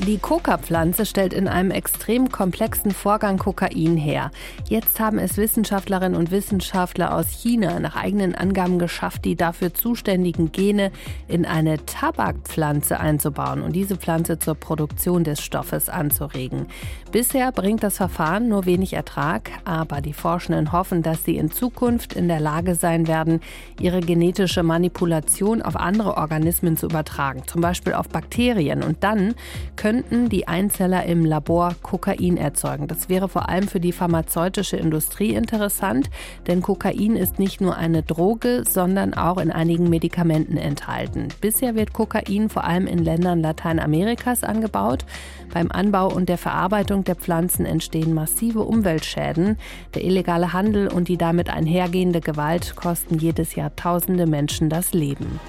Die 0.00 0.18
Coca-Pflanze 0.18 1.04
stellt 1.04 1.34
in 1.34 1.46
einem 1.46 1.70
extrem 1.70 2.32
komplexen 2.32 2.92
Vorgang 2.92 3.36
Kokain 3.36 3.98
her. 3.98 4.30
Jetzt 4.68 4.98
haben 4.98 5.18
es 5.18 5.36
Wissenschaftlerinnen 5.36 6.18
und 6.18 6.30
Wissenschaftler 6.30 7.14
aus 7.14 7.28
China 7.28 7.78
nach 7.78 7.94
eigenen 7.94 8.34
Angaben 8.34 8.78
geschafft, 8.78 9.26
die 9.26 9.36
dafür 9.36 9.74
zuständigen 9.74 10.50
Gene 10.50 10.92
in 11.28 11.44
eine 11.44 11.84
Tabakpflanze 11.84 12.98
einzubauen 12.98 13.60
und 13.60 13.76
diese 13.76 13.96
Pflanze 13.96 14.38
zur 14.38 14.54
Produktion 14.54 15.24
des 15.24 15.42
Stoffes 15.42 15.90
anzuregen. 15.90 16.66
Bisher 17.12 17.52
bringt 17.52 17.82
das 17.82 17.98
Verfahren 17.98 18.48
nur 18.48 18.64
wenig 18.64 18.94
Ertrag, 18.94 19.50
aber 19.66 20.00
die 20.00 20.14
Forschenden 20.14 20.72
hoffen, 20.72 21.02
dass 21.02 21.24
sie 21.24 21.36
in 21.36 21.50
Zukunft 21.50 22.14
in 22.14 22.28
der 22.28 22.40
Lage 22.40 22.74
sein 22.74 23.06
werden, 23.06 23.40
ihre 23.78 24.00
genetische 24.00 24.62
Manipulation 24.62 25.60
auf 25.60 25.76
andere 25.76 26.16
Organismen 26.16 26.78
zu 26.78 26.86
übertragen, 26.86 27.42
zum 27.46 27.60
Beispiel 27.60 27.92
auf 27.92 28.08
Bakterien. 28.08 28.82
Und 28.82 29.04
dann 29.04 29.34
könnten 29.82 30.28
die 30.28 30.46
Einzeller 30.46 31.06
im 31.06 31.24
Labor 31.24 31.74
Kokain 31.82 32.36
erzeugen. 32.36 32.86
Das 32.86 33.08
wäre 33.08 33.28
vor 33.28 33.48
allem 33.48 33.66
für 33.66 33.80
die 33.80 33.90
pharmazeutische 33.90 34.76
Industrie 34.76 35.34
interessant, 35.34 36.08
denn 36.46 36.62
Kokain 36.62 37.16
ist 37.16 37.40
nicht 37.40 37.60
nur 37.60 37.74
eine 37.76 38.04
Droge, 38.04 38.62
sondern 38.64 39.12
auch 39.12 39.38
in 39.38 39.50
einigen 39.50 39.90
Medikamenten 39.90 40.56
enthalten. 40.56 41.26
Bisher 41.40 41.74
wird 41.74 41.92
Kokain 41.92 42.48
vor 42.48 42.62
allem 42.62 42.86
in 42.86 43.00
Ländern 43.00 43.42
Lateinamerikas 43.42 44.44
angebaut. 44.44 45.04
Beim 45.52 45.72
Anbau 45.72 46.06
und 46.14 46.28
der 46.28 46.38
Verarbeitung 46.38 47.02
der 47.02 47.16
Pflanzen 47.16 47.66
entstehen 47.66 48.14
massive 48.14 48.60
Umweltschäden. 48.60 49.58
Der 49.96 50.04
illegale 50.04 50.52
Handel 50.52 50.86
und 50.86 51.08
die 51.08 51.16
damit 51.16 51.50
einhergehende 51.50 52.20
Gewalt 52.20 52.76
kosten 52.76 53.18
jedes 53.18 53.56
Jahr 53.56 53.74
tausende 53.74 54.26
Menschen 54.26 54.68
das 54.68 54.92
Leben. 54.92 55.40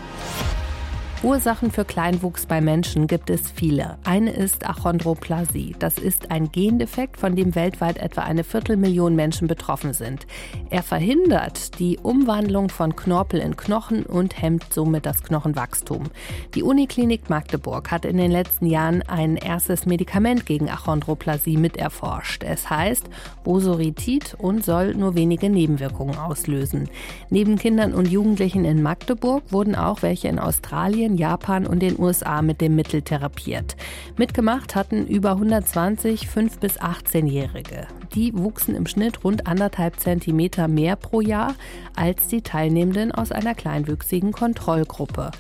Ursachen 1.24 1.72
für 1.72 1.86
Kleinwuchs 1.86 2.48
bei 2.48 2.60
Menschen 2.60 3.08
gibt 3.08 3.30
es 3.30 3.50
viele. 3.50 3.98
Eine 4.04 4.32
ist 4.32 4.68
Achondroplasie. 4.68 5.74
Das 5.80 5.98
ist 5.98 6.32
ein 6.32 6.52
Gendefekt, 6.52 7.16
von 7.16 7.38
dem 7.38 7.56
weltweit 7.56 7.98
etwa 7.98 8.24
eine 8.24 8.44
Viertelmillion 8.44 9.16
Menschen 9.16 9.48
betroffen 9.48 9.94
sind. 9.94 10.28
Er 10.70 10.84
verhindert 10.84 11.80
die 11.80 11.98
Umwandlung 11.98 12.68
von 12.68 12.98
Knorpel 12.98 13.40
in 13.40 13.56
Knochen 13.56 14.06
und 14.06 14.42
hemmt 14.42 14.74
somit 14.74 15.06
das 15.06 15.24
Knochenwachstum. 15.24 16.10
Die 16.56 16.64
Uniklinik 16.64 17.30
Magdeburg 17.30 17.90
hat 17.90 18.04
in 18.04 18.18
den 18.18 18.30
letzten 18.30 18.66
Jahren 18.66 19.02
ein 19.04 19.38
erstes 19.38 19.86
Medikament 19.86 20.46
gegen 20.46 20.70
Achondroplasie 20.70 21.56
miterforscht. 21.56 22.44
Es 22.44 22.70
heißt 22.70 23.06
Bosoritit 23.46 24.36
und 24.38 24.66
soll 24.66 24.94
nur 24.94 25.16
wenige 25.16 25.50
Nebenwirkungen 25.50 26.18
auslösen. 26.18 26.90
Neben 27.30 27.58
Kindern 27.58 27.94
und 27.94 28.10
Jugendlichen 28.10 28.66
in 28.66 28.82
Magdeburg 28.82 29.44
wurden 29.54 29.76
auch 29.76 30.02
welche 30.02 30.28
in 30.28 30.38
Australien, 30.38 31.13
Japan 31.18 31.66
und 31.66 31.80
den 31.80 32.00
USA 32.00 32.42
mit 32.42 32.62
dem 32.62 32.76
Mittel 32.76 33.02
therapiert. 33.02 33.76
Mitgemacht 34.18 34.76
hatten 34.76 35.08
über 35.08 35.32
120 35.32 36.28
5- 36.28 36.60
bis 36.60 36.80
18-Jährige. 36.80 37.88
Die 38.14 38.38
wuchsen 38.38 38.76
im 38.76 38.88
Schnitt 38.88 39.24
rund 39.24 39.48
anderthalb 39.48 40.00
Zentimeter 40.00 40.68
mehr 40.68 40.96
pro 40.96 41.22
Jahr 41.22 41.56
als 41.96 42.28
die 42.28 42.42
Teilnehmenden 42.42 43.12
aus 43.12 43.32
einer 43.32 43.56
kleinwüchsigen 43.56 44.32
Kontrollgruppe. 44.32 45.32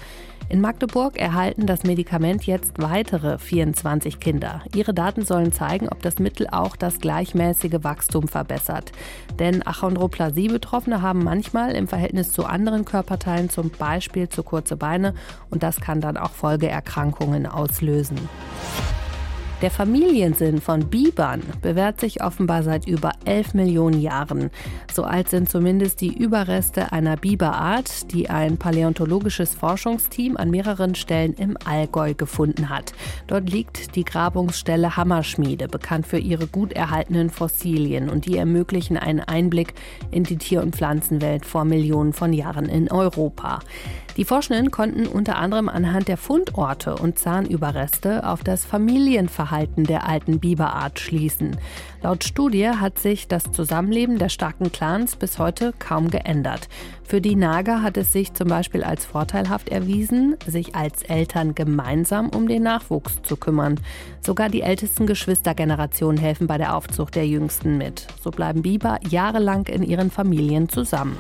In 0.50 0.62
Magdeburg 0.62 1.18
erhalten 1.18 1.66
das 1.66 1.84
Medikament 1.84 2.46
jetzt 2.46 2.74
weitere 2.82 3.38
24 3.40 4.20
Kinder. 4.20 4.62
Ihre 4.76 4.94
Daten 4.94 5.26
sollen 5.26 5.52
zeigen, 5.52 5.88
ob 5.90 6.02
das 6.02 6.20
Mittel 6.20 6.48
auch 6.52 6.76
das 6.76 7.00
gleichmäßige 7.00 7.84
Wachstum 7.84 8.28
verbessert. 8.28 8.92
Denn 9.40 9.66
Achondroplasie-Betroffene 9.66 11.02
haben 11.02 11.24
manchmal 11.24 11.72
im 11.72 11.88
Verhältnis 11.88 12.32
zu 12.32 12.46
anderen 12.46 12.86
Körperteilen 12.86 13.50
zum 13.50 13.70
Beispiel 13.72 14.30
zu 14.30 14.44
kurze 14.44 14.76
Beine 14.76 15.16
und 15.50 15.63
das 15.64 15.80
kann 15.80 16.02
dann 16.02 16.18
auch 16.18 16.32
Folgeerkrankungen 16.32 17.48
auslösen. 17.48 18.30
Der 19.62 19.72
Familiensinn 19.72 20.60
von 20.60 20.90
Bibern 20.90 21.42
bewährt 21.62 22.02
sich 22.02 22.22
offenbar 22.22 22.64
seit 22.64 22.86
über 22.86 23.14
11 23.24 23.54
Millionen 23.54 24.02
Jahren. 24.02 24.50
So 24.94 25.04
alt 25.06 25.30
sind 25.30 25.50
zumindest 25.50 26.02
die 26.02 26.14
Überreste 26.14 26.92
einer 26.92 27.16
Biberart, 27.16 28.12
die 28.12 28.30
ein 28.30 28.58
paläontologisches 28.58 29.56
Forschungsteam 29.56 30.36
an 30.36 30.52
mehreren 30.52 30.96
Stellen 30.96 31.34
im 31.36 31.58
Allgäu 31.64 32.14
gefunden 32.14 32.68
hat. 32.68 32.92
Dort 33.28 33.50
liegt 33.50 33.96
die 33.96 34.04
Grabungsstelle 34.04 34.98
Hammerschmiede, 34.98 35.70
bekannt 35.70 36.08
für 36.08 36.20
ihre 36.20 36.48
gut 36.48 36.74
erhaltenen 36.74 37.30
Fossilien 37.30 38.10
und 38.10 38.26
die 38.26 38.36
ermöglichen 38.36 38.98
einen 38.98 39.22
Einblick 39.22 39.76
in 40.12 40.26
die 40.26 40.38
Tier- 40.38 40.62
und 40.62 40.76
Pflanzenwelt 40.76 41.46
vor 41.46 41.64
Millionen 41.64 42.12
von 42.12 42.34
Jahren 42.34 42.66
in 42.66 42.92
Europa. 42.92 43.60
Die 44.18 44.26
Forschenden 44.26 44.70
konnten 44.70 45.08
unter 45.08 45.38
anderem 45.38 45.70
anhand 45.70 46.08
der 46.08 46.18
Fundorte 46.18 46.96
und 46.96 47.18
Zahnüberreste 47.18 48.28
auf 48.28 48.44
das 48.44 48.64
Familienverhalten 48.64 49.53
der 49.78 50.08
alten 50.08 50.40
Biberart 50.40 51.00
schließen. 51.00 51.58
Laut 52.02 52.24
Studie 52.24 52.70
hat 52.70 53.00
sich 53.00 53.28
das 53.28 53.52
Zusammenleben 53.52 54.18
der 54.18 54.30
starken 54.30 54.72
Clans 54.72 55.16
bis 55.16 55.40
heute 55.40 55.74
kaum 55.80 56.10
geändert. 56.10 56.68
Für 57.04 57.22
die 57.22 57.36
Nager 57.36 57.82
hat 57.82 57.98
es 57.98 58.12
sich 58.12 58.34
zum 58.34 58.48
Beispiel 58.48 58.84
als 58.84 59.06
vorteilhaft 59.06 59.70
erwiesen, 59.70 60.36
sich 60.46 60.76
als 60.76 61.04
Eltern 61.04 61.56
gemeinsam 61.56 62.30
um 62.30 62.48
den 62.48 62.64
Nachwuchs 62.64 63.22
zu 63.24 63.38
kümmern. 63.38 63.80
Sogar 64.22 64.50
die 64.50 64.62
ältesten 64.62 65.06
Geschwistergenerationen 65.06 66.18
helfen 66.18 66.48
bei 66.48 66.58
der 66.58 66.76
Aufzucht 66.76 67.16
der 67.16 67.28
Jüngsten 67.28 67.78
mit. 67.78 68.08
So 68.22 68.32
bleiben 68.32 68.62
Biber 68.62 69.00
jahrelang 69.08 69.68
in 69.68 69.84
ihren 69.84 70.12
Familien 70.12 70.70
zusammen. 70.70 71.18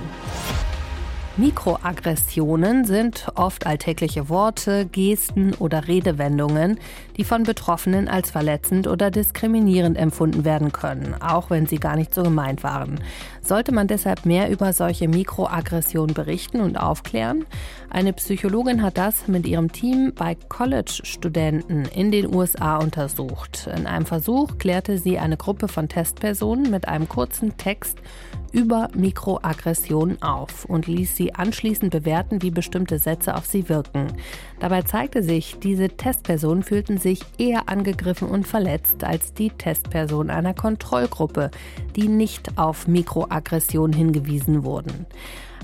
Mikroaggressionen 1.35 2.85
sind 2.85 3.25
oft 3.33 3.65
alltägliche 3.65 4.29
Worte, 4.29 4.85
Gesten 4.85 5.55
oder 5.55 5.87
Redewendungen, 5.87 6.79
die 7.17 7.23
von 7.23 7.41
Betroffenen 7.41 8.07
als 8.07 8.29
verletzend 8.29 8.85
oder 8.85 9.09
diskriminierend 9.09 9.97
empfunden 9.97 10.45
werden 10.45 10.71
können, 10.71 11.15
auch 11.19 11.49
wenn 11.49 11.65
sie 11.65 11.77
gar 11.77 11.95
nicht 11.95 12.13
so 12.13 12.21
gemeint 12.21 12.63
waren. 12.63 12.99
Sollte 13.41 13.71
man 13.71 13.87
deshalb 13.87 14.27
mehr 14.27 14.51
über 14.51 14.73
solche 14.73 15.07
Mikroaggressionen 15.07 16.13
berichten 16.13 16.61
und 16.61 16.77
aufklären? 16.77 17.45
Eine 17.89 18.13
Psychologin 18.13 18.83
hat 18.83 18.99
das 18.99 19.27
mit 19.27 19.47
ihrem 19.47 19.71
Team 19.71 20.13
bei 20.15 20.35
College-Studenten 20.35 21.85
in 21.85 22.11
den 22.11 22.33
USA 22.33 22.77
untersucht. 22.77 23.67
In 23.75 23.87
einem 23.87 24.05
Versuch 24.05 24.59
klärte 24.59 24.99
sie 24.99 25.17
eine 25.17 25.37
Gruppe 25.37 25.67
von 25.67 25.89
Testpersonen 25.89 26.69
mit 26.69 26.87
einem 26.87 27.09
kurzen 27.09 27.57
Text 27.57 27.97
über 28.53 28.87
Mikroaggressionen 28.93 30.21
auf 30.21 30.65
und 30.65 30.87
ließ 30.87 31.15
sie 31.15 31.22
anschließend 31.31 31.91
bewerten, 31.91 32.41
wie 32.41 32.51
bestimmte 32.51 32.99
Sätze 32.99 33.35
auf 33.35 33.45
sie 33.45 33.69
wirken. 33.69 34.07
Dabei 34.59 34.81
zeigte 34.81 35.23
sich, 35.23 35.57
diese 35.59 35.89
Testpersonen 35.89 36.63
fühlten 36.63 36.97
sich 36.97 37.21
eher 37.37 37.69
angegriffen 37.69 38.27
und 38.27 38.47
verletzt 38.47 39.03
als 39.03 39.33
die 39.33 39.49
Testpersonen 39.49 40.29
einer 40.29 40.53
Kontrollgruppe, 40.53 41.51
die 41.95 42.07
nicht 42.07 42.57
auf 42.57 42.87
Mikroaggressionen 42.87 43.93
hingewiesen 43.93 44.63
wurden. 44.63 45.05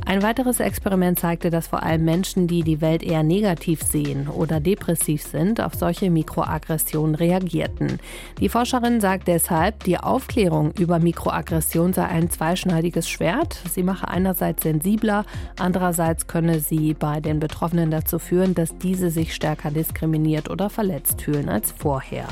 Ein 0.06 0.24
weiteres 0.24 0.60
Experiment 0.60 1.20
zeigte, 1.20 1.50
dass 1.50 1.68
vor 1.68 1.84
allem 1.84 2.04
Menschen, 2.04 2.48
die 2.48 2.64
die 2.64 2.82
Welt 2.82 3.04
eher 3.04 3.24
negativ 3.24 3.84
sehen 3.84 4.28
oder 4.28 4.60
depressiv 4.60 5.22
sind, 5.22 5.62
auf 5.62 5.76
solche 5.76 6.10
Mikroaggressionen 6.10 7.16
reagierten. 7.16 8.00
Die 8.40 8.50
Forscherin 8.50 9.02
sagt 9.02 9.28
deshalb, 9.28 9.84
die 9.84 9.98
Aufklärung 9.98 10.72
über 10.80 11.00
Mikroaggression 11.00 11.94
sei 11.94 12.06
ein 12.06 12.30
zweischneidiges 12.30 13.08
Schwert. 13.08 13.60
Sie 13.72 13.84
mache 13.84 14.08
einerseits 14.08 14.64
sensibler, 14.64 15.26
andererseits 15.60 16.28
könne 16.28 16.60
sie 16.60 16.94
bei 16.94 17.20
den 17.20 17.40
Betroffenen 17.40 17.92
dazu 17.92 18.20
führen, 18.20 18.56
dass 18.56 18.78
diese 18.78 19.12
sich 19.12 19.36
stärker 19.36 19.72
diskriminiert 19.72 20.50
oder 20.50 20.70
verletzt 20.70 21.22
fühlen 21.22 21.50
als 21.50 21.72
vorher. 21.72 22.26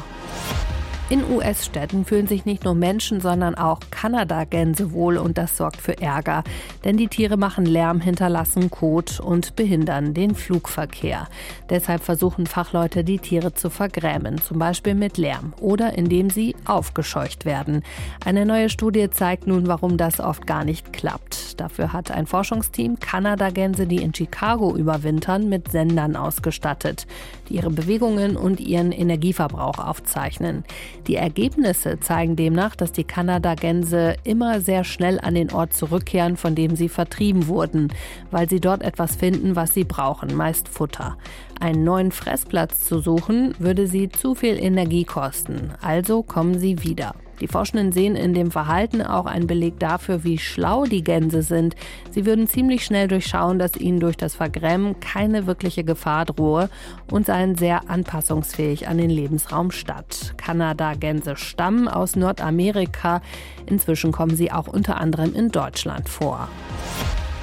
In 1.09 1.23
US-Städten 1.31 2.03
fühlen 2.03 2.27
sich 2.27 2.43
nicht 2.43 2.65
nur 2.65 2.75
Menschen, 2.75 3.21
sondern 3.21 3.55
auch 3.55 3.79
Kanada-Gänse 3.91 4.91
wohl 4.91 5.17
und 5.17 5.37
das 5.37 5.55
sorgt 5.55 5.77
für 5.77 6.01
Ärger. 6.01 6.43
Denn 6.83 6.97
die 6.97 7.07
Tiere 7.07 7.37
machen 7.37 7.65
Lärm, 7.65 8.01
hinterlassen 8.01 8.69
Kot 8.69 9.21
und 9.21 9.55
behindern 9.55 10.13
den 10.13 10.35
Flugverkehr. 10.35 11.29
Deshalb 11.69 12.03
versuchen 12.03 12.45
Fachleute, 12.45 13.05
die 13.05 13.19
Tiere 13.19 13.53
zu 13.53 13.69
vergrämen, 13.69 14.41
zum 14.41 14.59
Beispiel 14.59 14.95
mit 14.95 15.17
Lärm 15.17 15.53
oder 15.61 15.97
indem 15.97 16.29
sie 16.29 16.57
aufgescheucht 16.65 17.45
werden. 17.45 17.83
Eine 18.25 18.45
neue 18.45 18.69
Studie 18.69 19.09
zeigt 19.09 19.47
nun, 19.47 19.67
warum 19.67 19.95
das 19.95 20.19
oft 20.19 20.45
gar 20.45 20.65
nicht 20.65 20.91
klappt. 20.91 21.61
Dafür 21.61 21.93
hat 21.93 22.11
ein 22.11 22.27
Forschungsteam 22.27 22.99
Kanada-Gänse, 22.99 23.87
die 23.87 24.01
in 24.03 24.13
Chicago 24.13 24.75
überwintern, 24.75 25.47
mit 25.47 25.71
Sendern 25.71 26.17
ausgestattet, 26.17 27.07
die 27.47 27.55
ihre 27.55 27.69
Bewegungen 27.69 28.35
und 28.35 28.59
ihren 28.59 28.91
Energieverbrauch 28.91 29.79
aufzeichnen. 29.79 30.65
Die 31.05 31.15
Ergebnisse 31.15 31.99
zeigen 31.99 32.35
demnach, 32.35 32.75
dass 32.75 32.91
die 32.91 33.03
Kanadagänse 33.03 34.15
immer 34.23 34.59
sehr 34.61 34.83
schnell 34.83 35.19
an 35.19 35.35
den 35.35 35.51
Ort 35.51 35.73
zurückkehren, 35.73 36.37
von 36.37 36.55
dem 36.55 36.75
sie 36.75 36.89
vertrieben 36.89 37.47
wurden, 37.47 37.93
weil 38.31 38.49
sie 38.49 38.59
dort 38.59 38.81
etwas 38.81 39.15
finden, 39.15 39.55
was 39.55 39.73
sie 39.73 39.83
brauchen, 39.83 40.35
meist 40.35 40.67
Futter. 40.67 41.17
Einen 41.59 41.83
neuen 41.83 42.11
Fressplatz 42.11 42.81
zu 42.81 42.99
suchen, 42.99 43.53
würde 43.59 43.87
sie 43.87 44.09
zu 44.09 44.35
viel 44.35 44.57
Energie 44.57 45.05
kosten, 45.05 45.71
also 45.81 46.23
kommen 46.23 46.59
sie 46.59 46.83
wieder. 46.83 47.13
Die 47.39 47.47
Forschenden 47.47 47.91
sehen 47.91 48.15
in 48.15 48.33
dem 48.33 48.51
Verhalten 48.51 49.01
auch 49.01 49.25
einen 49.25 49.47
Beleg 49.47 49.79
dafür, 49.79 50.23
wie 50.23 50.37
schlau 50.37 50.85
die 50.85 51.03
Gänse 51.03 51.41
sind. 51.41 51.75
Sie 52.11 52.25
würden 52.25 52.47
ziemlich 52.47 52.83
schnell 52.83 53.07
durchschauen, 53.07 53.59
dass 53.59 53.75
ihnen 53.75 53.99
durch 53.99 54.17
das 54.17 54.35
Vergrämen 54.35 54.99
keine 54.99 55.47
wirkliche 55.47 55.83
Gefahr 55.83 56.25
drohe 56.25 56.69
und 57.11 57.25
seien 57.25 57.55
sehr 57.55 57.89
anpassungsfähig 57.89 58.87
an 58.87 58.97
den 58.97 59.09
Lebensraum 59.09 59.71
Stadt. 59.71 60.33
Kanada-Gänse 60.37 61.35
stammen 61.35 61.87
aus 61.87 62.15
Nordamerika. 62.15 63.21
Inzwischen 63.65 64.11
kommen 64.11 64.35
sie 64.35 64.51
auch 64.51 64.67
unter 64.67 64.99
anderem 64.99 65.33
in 65.35 65.49
Deutschland 65.49 66.09
vor. 66.09 66.47